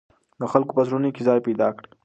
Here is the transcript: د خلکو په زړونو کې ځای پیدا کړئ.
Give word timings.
د 0.39 0.43
خلکو 0.51 0.71
په 0.77 0.83
زړونو 0.87 1.09
کې 1.15 1.25
ځای 1.27 1.39
پیدا 1.47 1.67
کړئ. 1.77 1.89